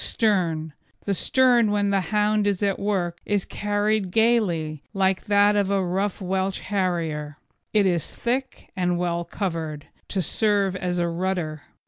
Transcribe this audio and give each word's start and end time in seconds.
STERN 0.03 0.73
The 1.05 1.13
stern 1.13 1.69
when 1.69 1.91
the 1.91 2.01
hound 2.09 2.47
is 2.47 2.63
at 2.63 2.79
work 2.79 3.19
is 3.23 3.45
carried 3.45 4.09
gaily, 4.09 4.81
like 4.95 5.25
that 5.25 5.55
of 5.55 5.69
a 5.69 5.85
rough 5.85 6.19
Welsh 6.19 6.57
Harrier. 6.57 7.37
It 7.71 7.85
is 7.85 8.15
thick 8.15 8.71
and 8.75 8.97
well 8.97 9.23
covered, 9.23 9.85
to 10.07 10.19
serve 10.23 10.75
as 10.75 10.97
a 10.97 11.07
rudder. 11.07 11.61